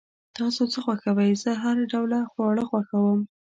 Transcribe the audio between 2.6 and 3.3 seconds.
خوښوم